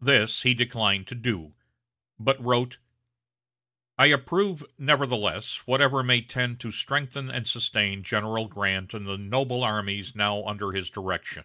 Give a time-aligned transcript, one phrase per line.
[0.00, 1.54] This he declined to do,
[2.18, 2.78] but wrote:
[3.96, 9.62] "I approve, nevertheless, whatever may tend to strengthen and sustain General Grant and the noble
[9.62, 11.44] armies now under his direction.